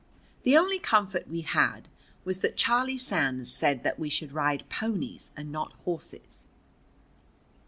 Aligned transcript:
The 0.41 0.57
only 0.57 0.79
comfort 0.79 1.27
we 1.27 1.41
had 1.41 1.87
was 2.25 2.39
that 2.39 2.57
Charlie 2.57 2.97
Sands 2.97 3.53
said 3.53 3.83
that 3.83 3.99
we 3.99 4.09
should 4.09 4.31
ride 4.31 4.67
ponies, 4.67 5.29
and 5.37 5.51
not 5.51 5.73
horses. 5.85 6.47